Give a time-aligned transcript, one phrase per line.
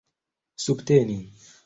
[0.63, 1.19] subteni